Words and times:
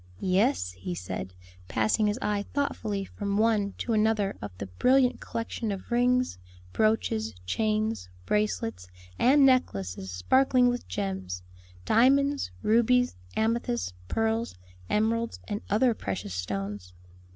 "Yes," 0.33 0.71
he 0.71 0.95
said, 0.95 1.35
passing 1.67 2.07
his 2.07 2.17
eye 2.23 2.45
thoughtfully 2.55 3.05
from 3.05 3.37
one 3.37 3.73
to 3.77 3.93
another 3.93 4.35
of 4.41 4.49
the 4.57 4.65
brilliant 4.65 5.19
collection 5.19 5.71
of 5.71 5.91
rings, 5.91 6.39
brooches, 6.73 7.35
chains, 7.45 8.09
bracelets, 8.25 8.87
and 9.19 9.45
necklaces 9.45 10.11
sparkling 10.11 10.69
with 10.69 10.87
gems 10.87 11.43
diamonds, 11.85 12.49
rubies, 12.63 13.15
amethysts, 13.37 13.93
pearls, 14.07 14.55
emeralds, 14.89 15.39
and 15.47 15.61
other 15.69 15.93
precious 15.93 16.33
stones. 16.33 16.95